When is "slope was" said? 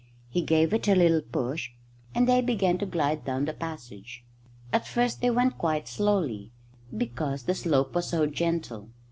7.53-8.07